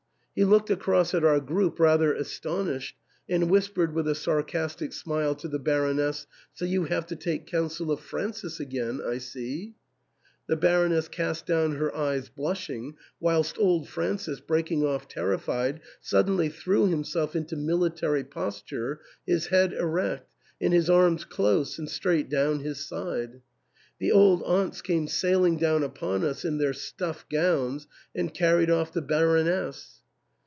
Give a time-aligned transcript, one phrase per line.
[0.33, 2.95] He looked across at our group rather astonished,
[3.27, 7.91] and whispered with a sarcastic smile to the Baroness," So you have to take counsel
[7.91, 9.73] of Francis again, I see?"
[10.47, 16.47] The Baron ess cast down her eyes blushing, whilst old Francis breaking off terrified, suddenly
[16.47, 20.31] threw himself into mili tary posture, his head erect,
[20.61, 23.41] and his arms close and straight down his side.
[23.99, 28.93] The old aunts came sailing down upon us in their stuff gowns and carried off
[28.93, 29.97] the Baroness.